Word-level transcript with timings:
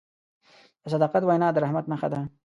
د 0.81 0.85
صداقت 0.93 1.23
وینا 1.25 1.47
د 1.53 1.57
رحمت 1.63 1.85
نښه 1.91 2.07
ده. 2.13 2.21